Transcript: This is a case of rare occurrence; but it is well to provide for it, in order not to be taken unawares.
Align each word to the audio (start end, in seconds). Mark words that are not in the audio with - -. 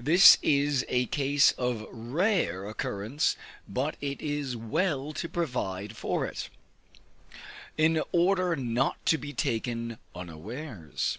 This 0.00 0.38
is 0.42 0.84
a 0.88 1.06
case 1.06 1.52
of 1.52 1.86
rare 1.92 2.68
occurrence; 2.68 3.36
but 3.68 3.96
it 4.00 4.20
is 4.20 4.56
well 4.56 5.12
to 5.12 5.28
provide 5.28 5.96
for 5.96 6.26
it, 6.26 6.48
in 7.76 8.02
order 8.10 8.56
not 8.56 9.06
to 9.06 9.18
be 9.18 9.32
taken 9.32 9.98
unawares. 10.16 11.18